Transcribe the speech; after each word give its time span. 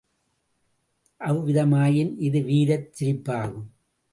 அவ்விதமாயின் 1.21 2.15
இது 2.19 2.41
வீரச் 2.41 2.89
சிரிப்பாகும். 2.93 3.69